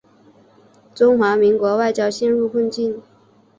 [0.95, 3.03] 中华民国外交陷入困境。